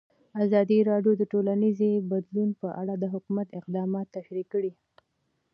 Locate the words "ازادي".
0.45-0.77